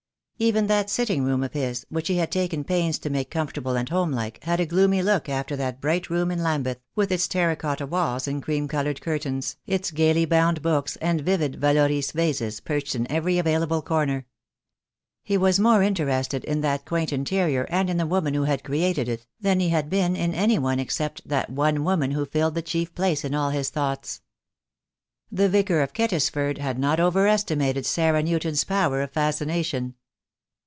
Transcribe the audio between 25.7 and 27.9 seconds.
of Kettisford had not over estimated